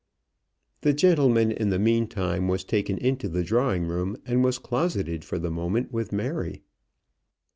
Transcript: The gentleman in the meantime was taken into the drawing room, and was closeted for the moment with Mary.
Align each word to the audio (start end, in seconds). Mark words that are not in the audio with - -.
The 0.81 0.93
gentleman 0.93 1.51
in 1.51 1.69
the 1.69 1.77
meantime 1.77 2.47
was 2.47 2.63
taken 2.63 2.97
into 2.97 3.29
the 3.29 3.43
drawing 3.43 3.85
room, 3.85 4.17
and 4.25 4.43
was 4.43 4.57
closeted 4.57 5.23
for 5.23 5.37
the 5.37 5.51
moment 5.51 5.91
with 5.93 6.11
Mary. 6.11 6.63